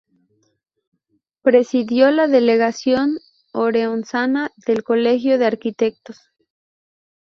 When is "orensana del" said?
3.53-4.83